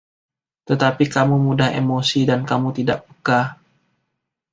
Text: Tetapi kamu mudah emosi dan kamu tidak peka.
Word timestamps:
Tetapi 0.67 1.03
kamu 1.15 1.35
mudah 1.45 1.69
emosi 1.81 2.21
dan 2.29 2.41
kamu 2.49 2.67
tidak 2.77 2.99
peka. 3.05 3.41